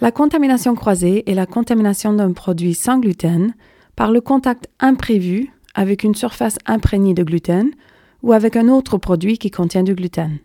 [0.00, 3.54] La contamination croisée est la contamination d'un produit sans gluten
[3.94, 7.70] par le contact imprévu avec une surface imprégnée de gluten
[8.22, 10.38] ou avec un autre produit qui contient du gluten.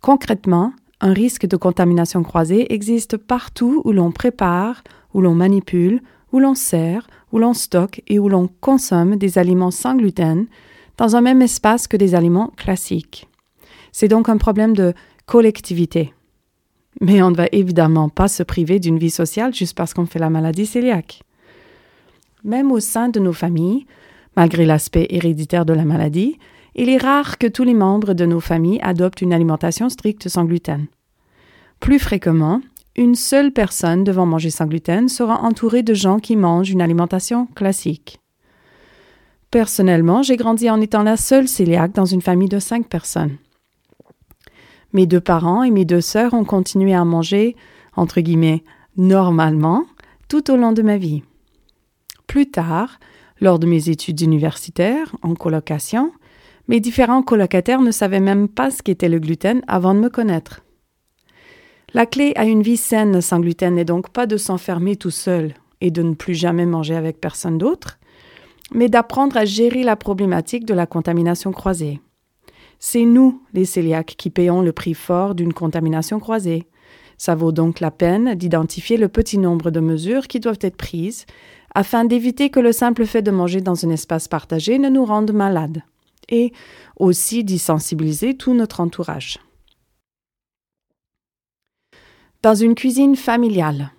[0.00, 6.40] Concrètement, un risque de contamination croisée existe partout où l'on prépare, où l'on manipule, où
[6.40, 10.46] l'on sert, où l'on stocke et où l'on consomme des aliments sans gluten
[10.96, 13.28] dans un même espace que des aliments classiques.
[13.92, 14.94] C'est donc un problème de
[15.26, 16.12] collectivité.
[17.00, 20.18] Mais on ne va évidemment pas se priver d'une vie sociale juste parce qu'on fait
[20.18, 21.22] la maladie cœliaque.
[22.44, 23.86] Même au sein de nos familles,
[24.36, 26.38] malgré l'aspect héréditaire de la maladie,
[26.74, 30.44] il est rare que tous les membres de nos familles adoptent une alimentation stricte sans
[30.44, 30.86] gluten.
[31.80, 32.60] Plus fréquemment,
[32.96, 37.46] une seule personne devant manger sans gluten sera entourée de gens qui mangent une alimentation
[37.46, 38.20] classique.
[39.50, 43.36] Personnellement, j'ai grandi en étant la seule cœliaque dans une famille de cinq personnes.
[44.94, 47.56] Mes deux parents et mes deux sœurs ont continué à manger,
[47.96, 48.62] entre guillemets,
[48.96, 49.84] normalement,
[50.28, 51.24] tout au long de ma vie.
[52.28, 53.00] Plus tard,
[53.40, 56.12] lors de mes études universitaires, en colocation,
[56.68, 60.62] mes différents colocataires ne savaient même pas ce qu'était le gluten avant de me connaître.
[61.92, 65.54] La clé à une vie saine sans gluten n'est donc pas de s'enfermer tout seul
[65.80, 67.98] et de ne plus jamais manger avec personne d'autre,
[68.72, 72.00] mais d'apprendre à gérer la problématique de la contamination croisée.
[72.78, 76.66] C'est nous, les cœliaques, qui payons le prix fort d'une contamination croisée.
[77.16, 81.26] Ça vaut donc la peine d'identifier le petit nombre de mesures qui doivent être prises
[81.74, 85.32] afin d'éviter que le simple fait de manger dans un espace partagé ne nous rende
[85.32, 85.82] malades,
[86.28, 86.52] et
[86.96, 89.40] aussi d'y sensibiliser tout notre entourage.
[92.42, 93.90] Dans une cuisine familiale.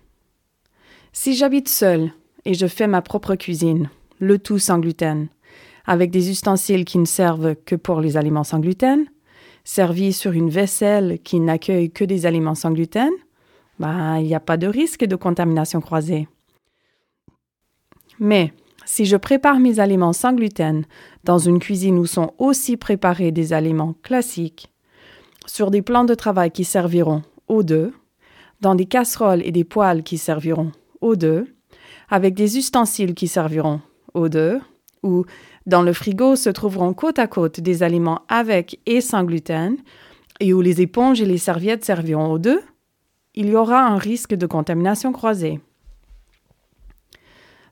[1.12, 2.12] Si j'habite seule
[2.46, 5.28] et je fais ma propre cuisine, le tout sans gluten,
[5.86, 9.06] avec des ustensiles qui ne servent que pour les aliments sans gluten,
[9.64, 13.12] servis sur une vaisselle qui n'accueille que des aliments sans gluten,
[13.80, 16.28] bah, il n'y a pas de risque de contamination croisée.
[18.20, 18.54] Mais
[18.86, 20.86] si je prépare mes aliments sans gluten
[21.24, 24.72] dans une cuisine où sont aussi préparés des aliments classiques,
[25.48, 27.94] sur des plans de travail qui serviront aux deux,
[28.62, 30.72] dans des casseroles et des poêles qui serviront
[31.02, 31.48] aux deux,
[32.10, 33.82] avec des ustensiles qui serviront
[34.14, 34.60] aux deux,
[35.04, 35.26] ou
[35.66, 39.78] dans le frigo se trouveront côte à côte des aliments avec et sans gluten,
[40.40, 42.62] et où les éponges et les serviettes serviront aux deux,
[43.36, 45.60] il y aura un risque de contamination croisée.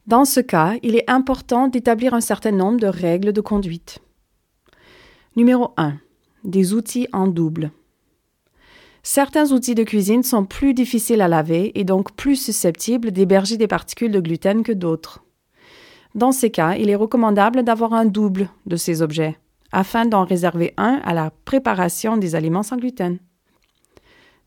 [0.07, 3.99] Dans ce cas, il est important d'établir un certain nombre de règles de conduite.
[5.35, 5.93] Numéro 1.
[6.43, 7.71] Des outils en double.
[9.01, 13.67] Certains outils de cuisine sont plus difficiles à laver et donc plus susceptibles d'héberger des
[13.67, 15.23] particules de gluten que d'autres.
[16.15, 19.37] Dans ces cas, il est recommandable d'avoir un double de ces objets,
[19.71, 23.17] afin d'en réserver un à la préparation des aliments sans gluten.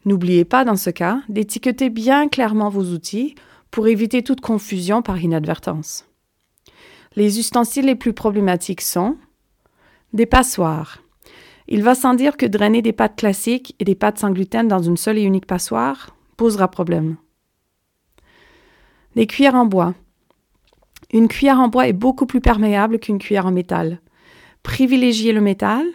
[0.05, 3.35] N'oubliez pas dans ce cas d'étiqueter bien clairement vos outils
[3.73, 6.07] pour éviter toute confusion par inadvertance.
[7.17, 9.17] Les ustensiles les plus problématiques sont
[10.13, 11.03] des passoires.
[11.67, 14.79] Il va sans dire que drainer des pâtes classiques et des pâtes sans gluten dans
[14.79, 17.17] une seule et unique passoire posera problème.
[19.17, 19.95] Des cuillères en bois.
[21.13, 24.01] Une cuillère en bois est beaucoup plus perméable qu'une cuillère en métal.
[24.63, 25.87] Privilégiez le métal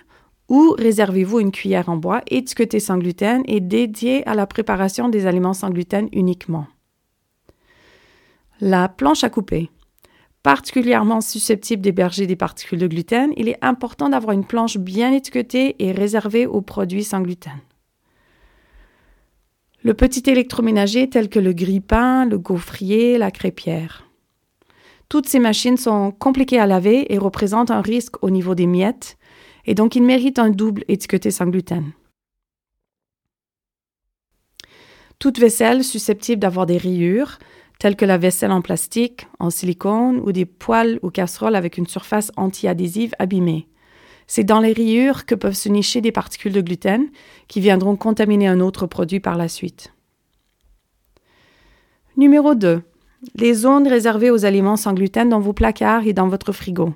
[0.48, 5.26] ou réservez-vous une cuillère en bois étiquetée sans gluten et dédiée à la préparation des
[5.26, 6.68] aliments sans gluten uniquement.
[8.60, 9.70] La planche à couper.
[10.44, 15.76] Particulièrement susceptible d'héberger des particules de gluten, il est important d'avoir une planche bien étiquetée
[15.80, 17.60] et réservée aux produits sans gluten.
[19.84, 24.11] Le petit électroménager tel que le grille-pain, le gaufrier, la crêpière.
[25.12, 29.18] Toutes ces machines sont compliquées à laver et représentent un risque au niveau des miettes,
[29.66, 31.92] et donc ils méritent un double étiqueté sans gluten.
[35.20, 37.40] Toute vaisselle susceptible d'avoir des rayures,
[37.78, 41.88] telles que la vaisselle en plastique, en silicone ou des poêles ou casseroles avec une
[41.88, 43.68] surface anti-adhésive abîmée.
[44.28, 47.10] C'est dans les rayures que peuvent se nicher des particules de gluten
[47.50, 49.94] qui viendront contaminer un autre produit par la suite.
[52.16, 52.82] Numéro 2.
[53.36, 56.94] Les zones réservées aux aliments sans gluten dans vos placards et dans votre frigo.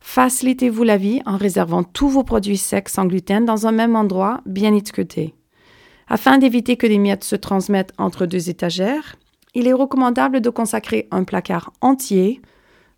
[0.00, 4.40] Facilitez-vous la vie en réservant tous vos produits secs sans gluten dans un même endroit
[4.46, 5.34] bien étiqueté.
[6.08, 9.16] Afin d'éviter que des miettes se transmettent entre deux étagères,
[9.54, 12.40] il est recommandable de consacrer un placard entier,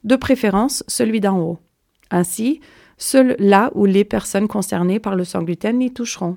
[0.05, 1.59] de préférence celui d'en haut.
[2.11, 2.61] Ainsi,
[2.99, 6.37] Seul là où les personnes concernées par le sans gluten y toucheront.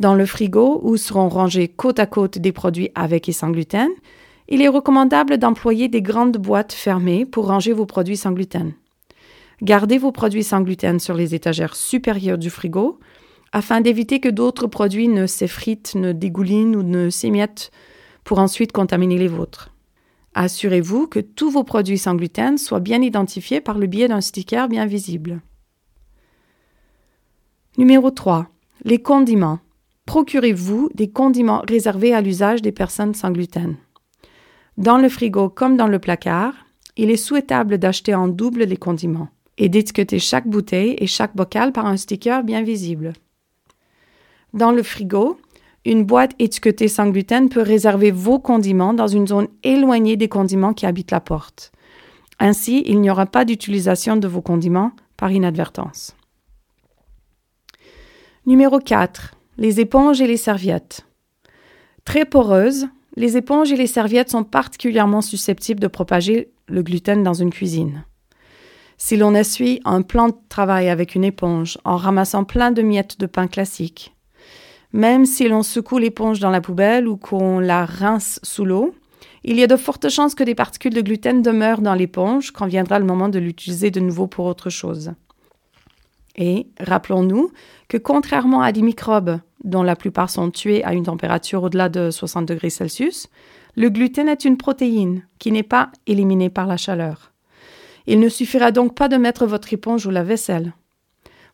[0.00, 3.90] Dans le frigo, où seront rangés côte à côte des produits avec et sans gluten,
[4.48, 8.72] il est recommandable d'employer des grandes boîtes fermées pour ranger vos produits sans gluten.
[9.62, 12.98] Gardez vos produits sans gluten sur les étagères supérieures du frigo
[13.52, 17.70] afin d'éviter que d'autres produits ne s'effritent, ne dégoulinent ou ne s'émiettent
[18.24, 19.70] pour ensuite contaminer les vôtres.
[20.34, 24.68] Assurez-vous que tous vos produits sans gluten soient bien identifiés par le biais d'un sticker
[24.68, 25.40] bien visible.
[27.78, 28.48] Numéro 3.
[28.84, 29.60] Les condiments.
[30.06, 33.76] Procurez-vous des condiments réservés à l'usage des personnes sans gluten.
[34.76, 36.54] Dans le frigo comme dans le placard,
[36.96, 41.72] il est souhaitable d'acheter en double les condiments et d'étiqueter chaque bouteille et chaque bocal
[41.72, 43.12] par un sticker bien visible.
[44.52, 45.38] Dans le frigo,
[45.84, 50.72] une boîte étiquetée sans gluten peut réserver vos condiments dans une zone éloignée des condiments
[50.72, 51.72] qui habitent la porte.
[52.38, 56.16] Ainsi, il n'y aura pas d'utilisation de vos condiments par inadvertance.
[58.46, 59.33] Numéro 4.
[59.56, 61.06] Les éponges et les serviettes.
[62.04, 67.34] Très poreuses, les éponges et les serviettes sont particulièrement susceptibles de propager le gluten dans
[67.34, 68.04] une cuisine.
[68.98, 73.20] Si l'on essuie un plan de travail avec une éponge en ramassant plein de miettes
[73.20, 74.14] de pain classique,
[74.92, 78.94] même si l'on secoue l'éponge dans la poubelle ou qu'on la rince sous l'eau,
[79.44, 82.66] il y a de fortes chances que des particules de gluten demeurent dans l'éponge quand
[82.66, 85.12] viendra le moment de l'utiliser de nouveau pour autre chose.
[86.36, 87.50] Et rappelons-nous
[87.88, 92.10] que contrairement à des microbes dont la plupart sont tués à une température au-delà de
[92.10, 93.28] 60 degrés Celsius,
[93.76, 97.32] le gluten est une protéine qui n'est pas éliminée par la chaleur.
[98.06, 100.74] Il ne suffira donc pas de mettre votre éponge ou la vaisselle.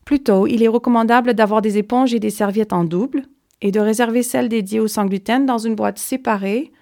[0.04, 3.22] Plutôt, il est recommandable d'avoir des éponges et des serviettes en double
[3.60, 6.72] et de réserver celles dédiées au sans gluten dans une boîte séparée,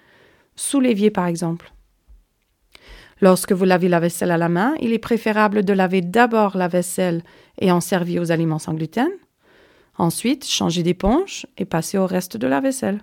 [0.55, 1.73] sous l'évier par exemple.
[3.21, 6.67] Lorsque vous lavez la vaisselle à la main, il est préférable de laver d'abord la
[6.67, 7.23] vaisselle
[7.59, 9.09] et en servir aux aliments sans gluten.
[9.97, 13.01] Ensuite, changer d'éponge et passer au reste de la vaisselle.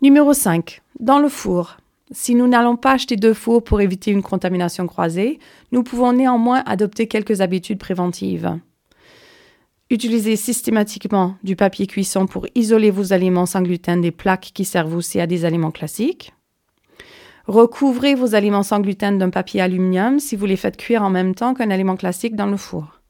[0.00, 0.80] Numéro 5.
[0.98, 1.76] Dans le four.
[2.10, 5.38] Si nous n'allons pas acheter deux fours pour éviter une contamination croisée,
[5.70, 8.58] nous pouvons néanmoins adopter quelques habitudes préventives.
[9.90, 14.96] Utilisez systématiquement du papier cuisson pour isoler vos aliments sans gluten des plaques qui servent
[14.96, 16.32] aussi à des aliments classiques.
[17.50, 21.34] Recouvrez vos aliments sans gluten d'un papier aluminium si vous les faites cuire en même
[21.34, 23.00] temps qu'un aliment classique dans le four.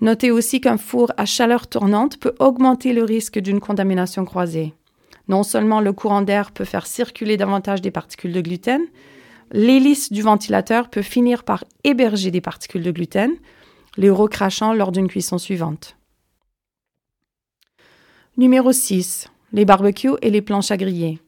[0.00, 4.74] Notez aussi qu'un four à chaleur tournante peut augmenter le risque d'une contamination croisée.
[5.28, 8.82] Non seulement le courant d'air peut faire circuler davantage des particules de gluten,
[9.52, 13.30] l'hélice du ventilateur peut finir par héberger des particules de gluten,
[13.96, 15.96] les recrachant lors d'une cuisson suivante.
[18.36, 19.28] Numéro 6.
[19.52, 21.20] Les barbecues et les planches à griller.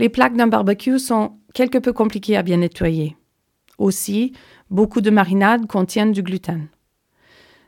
[0.00, 3.18] Les plaques d'un barbecue sont quelque peu compliquées à bien nettoyer.
[3.76, 4.32] Aussi,
[4.70, 6.68] beaucoup de marinades contiennent du gluten.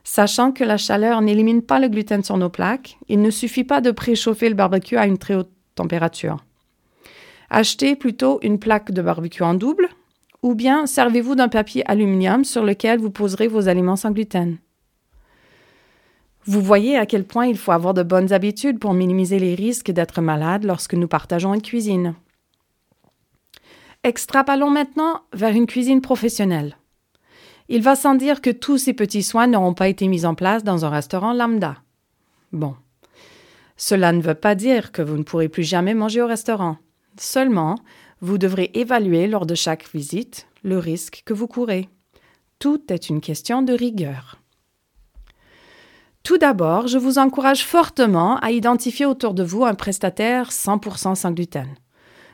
[0.03, 3.81] Sachant que la chaleur n'élimine pas le gluten sur nos plaques, il ne suffit pas
[3.81, 6.43] de préchauffer le barbecue à une très haute température.
[7.51, 9.89] Achetez plutôt une plaque de barbecue en double,
[10.41, 14.57] ou bien servez-vous d'un papier aluminium sur lequel vous poserez vos aliments sans gluten.
[16.45, 19.91] Vous voyez à quel point il faut avoir de bonnes habitudes pour minimiser les risques
[19.91, 22.15] d'être malade lorsque nous partageons une cuisine.
[24.03, 26.77] Extrapolons maintenant vers une cuisine professionnelle.
[27.69, 30.65] Il va sans dire que tous ces petits soins n'auront pas été mis en place
[30.65, 31.77] dans un restaurant lambda.
[32.51, 32.75] Bon.
[33.77, 36.77] Cela ne veut pas dire que vous ne pourrez plus jamais manger au restaurant.
[37.17, 37.75] Seulement,
[38.19, 41.87] vous devrez évaluer lors de chaque visite le risque que vous courez.
[42.59, 44.37] Tout est une question de rigueur.
[46.23, 51.31] Tout d'abord, je vous encourage fortement à identifier autour de vous un prestataire 100% sans
[51.31, 51.67] gluten.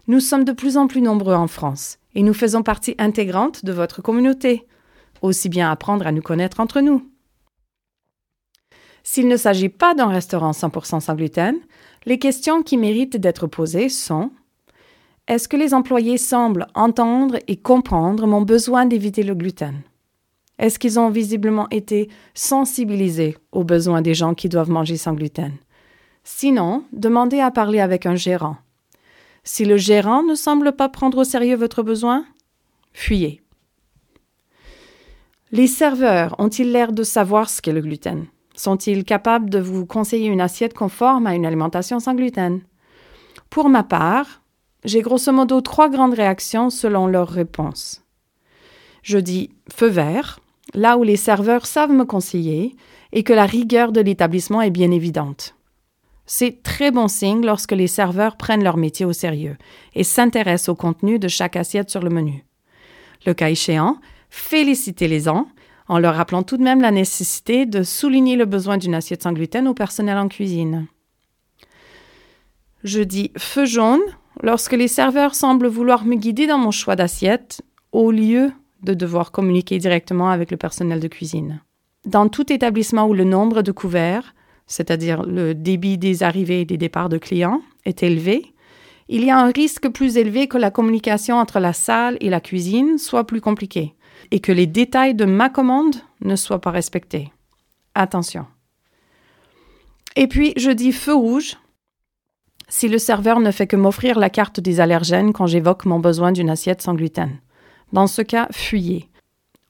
[0.10, 3.72] Nous sommes de plus en plus nombreux en France et nous faisons partie intégrante de
[3.72, 4.66] votre communauté
[5.22, 7.08] aussi bien apprendre à nous connaître entre nous.
[9.04, 11.60] S'il ne s'agit pas d'un restaurant 100% sans gluten,
[12.08, 14.32] les questions qui méritent d'être posées sont
[15.28, 19.84] Est-ce que les employés semblent entendre et comprendre mon besoin d'éviter le gluten?
[20.58, 25.54] Est-ce qu'ils ont visiblement été sensibilisés aux besoins des gens qui doivent manger sans gluten?
[26.24, 28.58] Sinon, demandez à parler avec un gérant.
[29.52, 32.24] Si le gérant ne semble pas prendre au sérieux votre besoin,
[32.94, 33.42] fuyez.
[35.52, 38.28] Les serveurs ont-ils l'air de savoir ce qu'est le gluten?
[38.56, 42.62] Sont-ils capables de vous conseiller une assiette conforme à une alimentation sans gluten?
[43.50, 44.44] Pour ma part,
[44.86, 48.04] j'ai grosso modo trois grandes réactions selon leur réponse.
[49.02, 50.40] Je dis feu vert,
[50.76, 52.76] là où les serveurs savent me conseiller
[53.14, 55.56] et que la rigueur de l'établissement est bien évidente.
[56.32, 59.58] C'est très bon signe lorsque les serveurs prennent leur métier au sérieux
[59.96, 62.46] et s'intéressent au contenu de chaque assiette sur le menu.
[63.26, 63.98] Le cas échéant,
[64.30, 65.48] félicitez-les-en
[65.88, 69.34] en leur rappelant tout de même la nécessité de souligner le besoin d'une assiette sans
[69.34, 70.86] gluten au personnel en cuisine.
[72.84, 74.04] Je dis feu jaune
[74.44, 78.52] lorsque les serveurs semblent vouloir me guider dans mon choix d'assiette au lieu
[78.84, 81.64] de devoir communiquer directement avec le personnel de cuisine.
[82.06, 84.36] Dans tout établissement où le nombre de couverts,
[84.70, 88.54] c'est-à-dire le débit des arrivées et des départs de clients, est élevé,
[89.10, 92.40] il y a un risque plus élevé que la communication entre la salle et la
[92.40, 93.96] cuisine soit plus compliquée
[94.32, 97.32] et que les détails de ma commande ne soient pas respectés.
[97.96, 98.46] Attention.
[100.16, 101.58] Et puis, je dis feu rouge
[102.68, 106.32] si le serveur ne fait que m'offrir la carte des allergènes quand j'évoque mon besoin
[106.32, 107.40] d'une assiette sans gluten.
[107.92, 109.10] Dans ce cas, fuyez.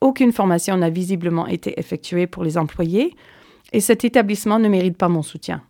[0.01, 3.15] Aucune formation n'a visiblement été effectuée pour les employés
[3.71, 5.61] et cet établissement ne mérite pas mon soutien.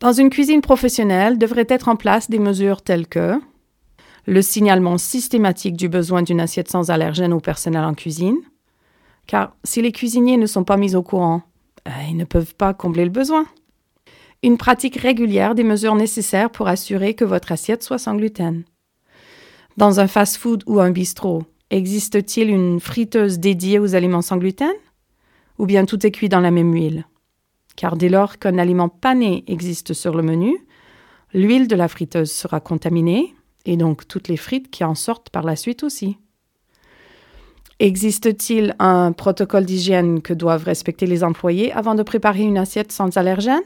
[0.00, 3.40] Dans une cuisine professionnelle, devraient être en place des mesures telles que
[4.26, 8.38] le signalement systématique du besoin d'une assiette sans allergène au personnel en cuisine,
[9.26, 11.42] car si les cuisiniers ne sont pas mis au courant,
[11.88, 13.46] euh, ils ne peuvent pas combler le besoin.
[14.42, 18.64] Une pratique régulière des mesures nécessaires pour assurer que votre assiette soit sans gluten.
[19.76, 24.72] Dans un fast-food ou un bistrot, existe-t-il une friteuse dédiée aux aliments sans gluten?
[25.58, 27.06] Ou bien tout est cuit dans la même huile
[27.76, 30.56] Car dès lors qu'un aliment pané existe sur le menu,
[31.32, 33.34] l'huile de la friteuse sera contaminée,
[33.64, 36.18] et donc toutes les frites qui en sortent par la suite aussi.
[37.78, 43.16] Existe-t-il un protocole d'hygiène que doivent respecter les employés avant de préparer une assiette sans
[43.18, 43.60] allergène?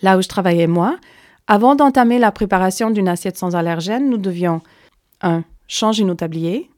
[0.00, 0.98] Là où je travaillais moi,
[1.46, 4.62] avant d'entamer la préparation d'une assiette sans allergène, nous devions
[5.20, 5.44] 1.
[5.68, 6.70] changer nos tabliers,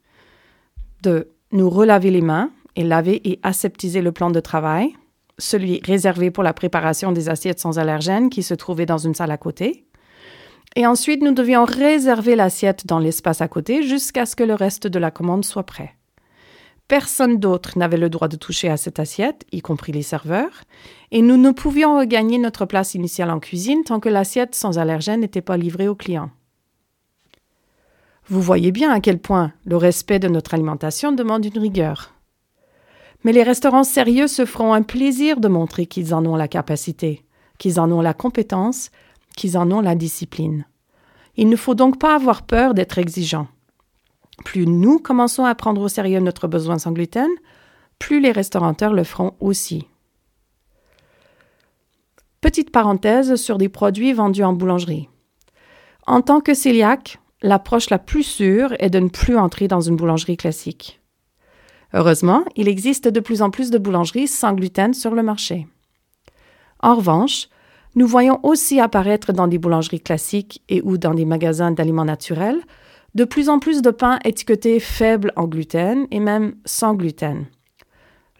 [1.02, 1.30] 2.
[1.52, 4.94] nous relaver les mains et laver et aseptiser le plan de travail,
[5.38, 9.30] celui réservé pour la préparation des assiettes sans allergènes qui se trouvait dans une salle
[9.30, 9.86] à côté.
[10.76, 14.86] Et ensuite, nous devions réserver l'assiette dans l'espace à côté jusqu'à ce que le reste
[14.86, 15.94] de la commande soit prêt.
[16.88, 20.64] Personne d'autre n'avait le droit de toucher à cette assiette, y compris les serveurs,
[21.12, 25.20] et nous ne pouvions regagner notre place initiale en cuisine tant que l'assiette sans allergène
[25.20, 26.30] n'était pas livrée aux clients.
[28.26, 32.13] Vous voyez bien à quel point le respect de notre alimentation demande une rigueur.
[33.24, 37.24] Mais les restaurants sérieux se feront un plaisir de montrer qu'ils en ont la capacité,
[37.58, 38.90] qu'ils en ont la compétence,
[39.34, 40.66] qu'ils en ont la discipline.
[41.36, 43.48] Il ne faut donc pas avoir peur d'être exigeant.
[44.44, 47.30] Plus nous commençons à prendre au sérieux notre besoin sans gluten,
[47.98, 49.86] plus les restaurateurs le feront aussi.
[52.40, 55.08] Petite parenthèse sur des produits vendus en boulangerie.
[56.06, 59.96] En tant que cœliaque, l'approche la plus sûre est de ne plus entrer dans une
[59.96, 61.00] boulangerie classique.
[61.94, 65.68] Heureusement, il existe de plus en plus de boulangeries sans gluten sur le marché.
[66.80, 67.48] En revanche,
[67.94, 72.60] nous voyons aussi apparaître dans des boulangeries classiques et ou dans des magasins d'aliments naturels
[73.14, 77.46] de plus en plus de pains étiquetés faibles en gluten et même sans gluten.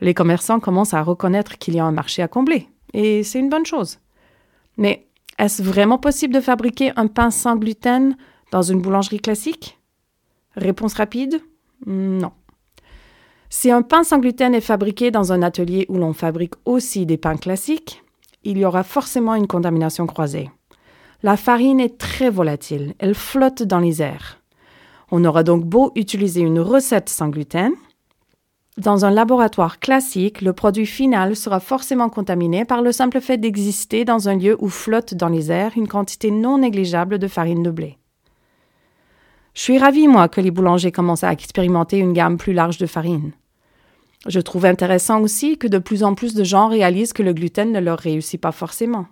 [0.01, 3.51] Les commerçants commencent à reconnaître qu'il y a un marché à combler, et c'est une
[3.51, 4.01] bonne chose.
[4.77, 5.07] Mais
[5.39, 8.17] est-ce vraiment possible de fabriquer un pain sans gluten
[8.51, 9.79] dans une boulangerie classique?
[10.57, 11.41] Réponse rapide
[11.87, 12.33] Non.
[13.57, 17.17] Si un pain sans gluten est fabriqué dans un atelier où l'on fabrique aussi des
[17.17, 18.03] pains classiques,
[18.43, 20.51] il y aura forcément une contamination croisée.
[21.23, 24.41] La farine est très volatile, elle flotte dans les airs.
[25.13, 27.71] On aura donc beau utiliser une recette sans gluten,
[28.77, 34.05] dans un laboratoire classique, le produit final sera forcément contaminé par le simple fait d'exister
[34.05, 37.71] dans un lieu où flotte dans les airs une quantité non négligeable de farine de
[37.71, 37.99] blé.
[39.55, 42.87] Je suis ravie, moi, que les boulangers commencent à expérimenter une gamme plus large de
[42.87, 43.31] farine.
[44.27, 47.73] Je trouve intéressant aussi que de plus en plus de gens réalisent que le gluten
[47.73, 49.07] ne leur réussit pas forcément.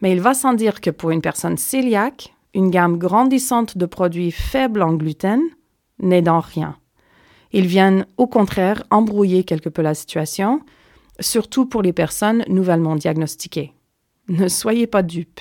[0.00, 4.30] Mais il va sans dire que pour une personne cœliaque, une gamme grandissante de produits
[4.30, 5.42] faibles en gluten
[6.00, 6.76] n'est dans rien.
[7.52, 10.60] Ils viennent au contraire embrouiller quelque peu la situation,
[11.20, 13.72] surtout pour les personnes nouvellement diagnostiquées.
[14.28, 15.40] Ne soyez pas dupes.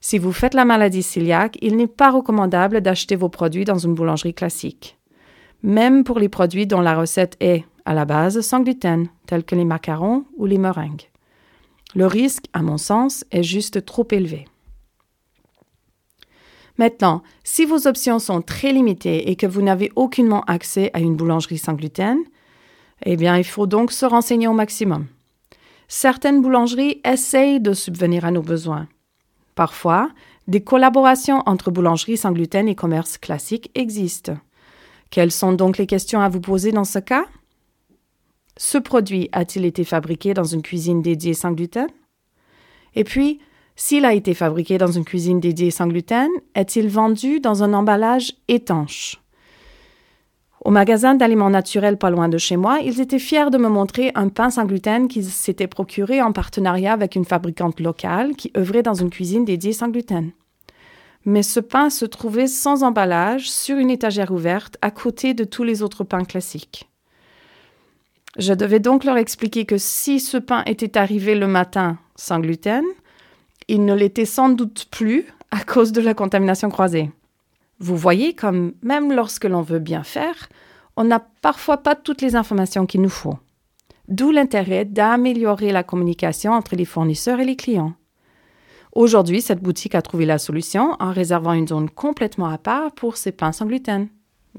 [0.00, 3.94] Si vous faites la maladie cœliaque, il n'est pas recommandable d'acheter vos produits dans une
[3.94, 4.98] boulangerie classique.
[5.62, 9.54] même pour les produits dont la recette est, à la base, sans gluten, tels que
[9.54, 11.10] les macarons ou les meringues.
[11.94, 14.46] Le risque, à mon sens, est juste trop élevé.
[16.76, 21.14] Maintenant, si vos options sont très limitées et que vous n'avez aucunement accès à une
[21.14, 22.18] boulangerie sans gluten,
[23.04, 25.06] eh bien, il faut donc se renseigner au maximum.
[25.86, 28.88] Certaines boulangeries essayent de subvenir à nos besoins.
[29.54, 30.10] Parfois,
[30.48, 34.36] des collaborations entre boulangeries sans gluten et commerces classiques existent.
[35.10, 37.24] Quelles sont donc les questions à vous poser dans ce cas?
[38.56, 41.88] Ce produit a-t-il été fabriqué dans une cuisine dédiée sans gluten?
[42.94, 43.40] Et puis,
[43.76, 48.34] s'il a été fabriqué dans une cuisine dédiée sans gluten, est-il vendu dans un emballage
[48.46, 49.20] étanche?
[50.64, 54.12] Au magasin d'aliments naturels pas loin de chez moi, ils étaient fiers de me montrer
[54.14, 58.82] un pain sans gluten qu'ils s'étaient procuré en partenariat avec une fabricante locale qui œuvrait
[58.82, 60.30] dans une cuisine dédiée sans gluten.
[61.26, 65.64] Mais ce pain se trouvait sans emballage sur une étagère ouverte à côté de tous
[65.64, 66.88] les autres pains classiques.
[68.38, 72.84] Je devais donc leur expliquer que si ce pain était arrivé le matin sans gluten,
[73.68, 77.10] il ne l'était sans doute plus à cause de la contamination croisée.
[77.78, 80.48] Vous voyez comme même lorsque l'on veut bien faire,
[80.96, 83.38] on n'a parfois pas toutes les informations qu'il nous faut.
[84.08, 87.94] D'où l'intérêt d'améliorer la communication entre les fournisseurs et les clients.
[88.92, 93.16] Aujourd'hui, cette boutique a trouvé la solution en réservant une zone complètement à part pour
[93.16, 94.08] ses pains sans gluten.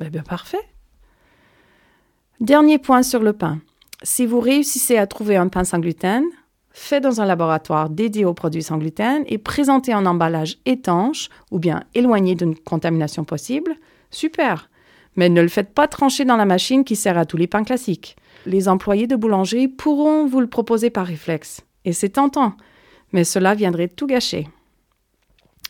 [0.02, 0.75] Eh bien, parfait.
[2.42, 3.62] Dernier point sur le pain.
[4.04, 6.26] Si vous réussissez à trouver un pain sans gluten,
[6.72, 11.60] fait dans un laboratoire dédié aux produits sans gluten et présenté en emballage étanche ou
[11.60, 13.78] bien éloigné d'une contamination possible,
[14.12, 14.70] super.
[15.16, 17.64] Mais ne le faites pas trancher dans la machine qui sert à tous les pains
[17.64, 18.18] classiques.
[18.46, 21.62] Les employés de boulangerie pourront vous le proposer par réflexe.
[21.86, 22.58] Et c'est tentant,
[23.14, 24.50] mais cela viendrait tout gâcher.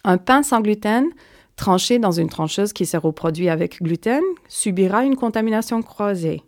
[0.03, 1.09] Un pain sans gluten,
[1.57, 6.41] tranché dans une trancheuse qui sert aux produits avec gluten, subira une contamination croisée.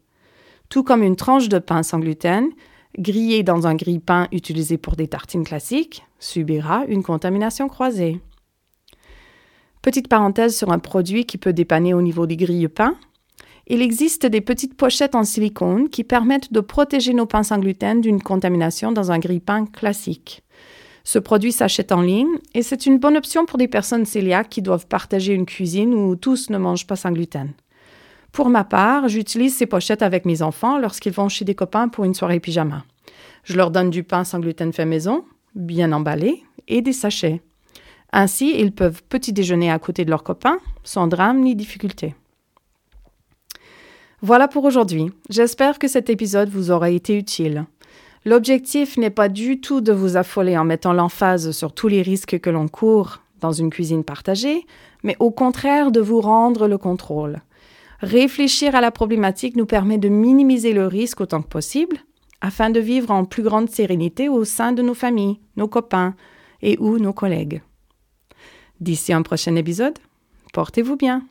[0.70, 2.50] Tout comme une tranche de pain sans gluten,
[2.98, 8.20] grillé dans un grille-pain utilisé pour des tartines classiques, subira une contamination croisée.
[9.82, 12.96] Petite parenthèse sur un produit qui peut dépanner au niveau des grilles-pains.
[13.68, 18.02] Il existe des petites pochettes en silicone qui permettent de protéger nos pains sans gluten
[18.02, 20.44] d'une contamination dans un grille-pain classique.
[21.04, 24.62] Ce produit s'achète en ligne et c'est une bonne option pour des personnes cœliaques qui
[24.62, 27.54] doivent partager une cuisine où tous ne mangent pas sans gluten.
[28.38, 32.06] Pour ma part, j'utilise ces pochettes avec mes enfants lorsqu'ils vont chez des copains pour
[32.06, 32.84] une soirée pyjama.
[33.44, 37.42] Je leur donne du pain sans gluten fait maison, bien emballé, et des sachets.
[38.14, 42.14] Ainsi, ils peuvent petit déjeuner à côté de leurs copains, sans drame ni difficulté.
[44.22, 45.12] Voilà pour aujourd'hui.
[45.32, 47.66] J'espère que cet épisode vous aura été utile.
[48.24, 52.38] L'objectif n'est pas du tout de vous affoler en mettant l'emphase sur tous les risques
[52.38, 54.68] que l'on court dans une cuisine partagée,
[55.02, 57.42] mais au contraire de vous rendre le contrôle.
[58.00, 61.98] Réfléchir à la problématique nous permet de minimiser le risque autant que possible
[62.42, 66.16] afin de vivre en plus grande sérénité au sein de nos familles, nos copains
[66.62, 67.62] et ou nos collègues.
[68.80, 69.98] D'ici un prochain épisode,
[70.54, 71.24] portez-vous bien.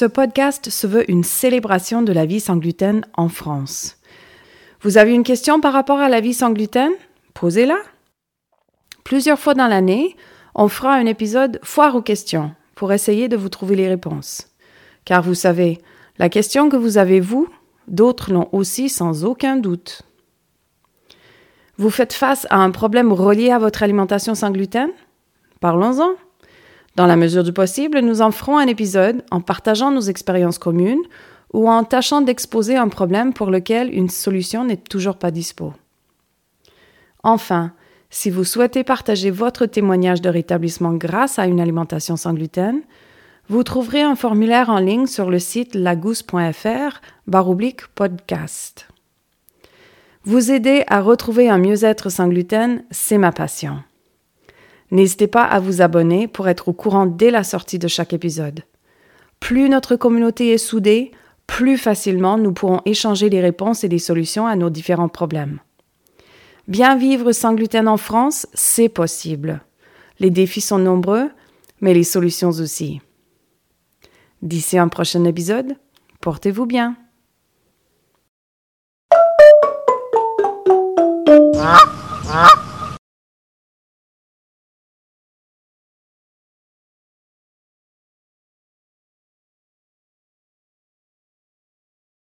[0.00, 3.98] Ce podcast se veut une célébration de la vie sans gluten en France.
[4.80, 6.90] Vous avez une question par rapport à la vie sans gluten?
[7.34, 7.76] Posez-la.
[9.04, 10.16] Plusieurs fois dans l'année,
[10.54, 14.48] on fera un épisode foire aux questions pour essayer de vous trouver les réponses.
[15.04, 15.76] Car vous savez,
[16.16, 17.50] la question que vous avez vous,
[17.86, 20.00] d'autres l'ont aussi sans aucun doute.
[21.76, 24.88] Vous faites face à un problème relié à votre alimentation sans gluten?
[25.60, 26.12] Parlons-en.
[27.00, 31.00] Dans la mesure du possible, nous en ferons un épisode en partageant nos expériences communes
[31.54, 35.72] ou en tâchant d'exposer un problème pour lequel une solution n'est toujours pas dispo.
[37.22, 37.72] Enfin,
[38.10, 42.34] si vous souhaitez partager votre témoignage de rétablissement grâce à une alimentation sans
[43.48, 48.88] vous trouverez un formulaire en ligne sur le site lagousse.fr baroblique podcast.
[50.24, 53.78] Vous aider à retrouver un mieux-être sans gluten, c'est ma passion.
[54.90, 58.64] N'hésitez pas à vous abonner pour être au courant dès la sortie de chaque épisode.
[59.38, 61.12] Plus notre communauté est soudée,
[61.46, 65.60] plus facilement nous pourrons échanger les réponses et les solutions à nos différents problèmes.
[66.68, 69.62] Bien vivre sans gluten en France, c'est possible.
[70.18, 71.30] Les défis sont nombreux,
[71.80, 73.00] mais les solutions aussi.
[74.42, 75.74] D'ici un prochain épisode,
[76.20, 76.96] portez-vous bien.
[81.56, 81.99] Ah.